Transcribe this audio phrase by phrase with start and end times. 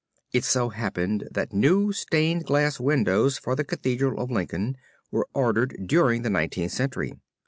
[0.33, 4.77] It so happened that new stained glass windows for the Cathedral of Lincoln
[5.11, 7.13] were ordered during the Nineteenth Century.